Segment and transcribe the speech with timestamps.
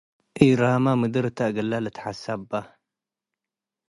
[0.43, 2.49] ኤራማ ምድርታ- እግ’ለ ልትሐሰበ